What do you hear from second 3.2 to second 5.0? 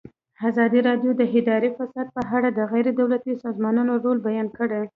سازمانونو رول بیان کړی.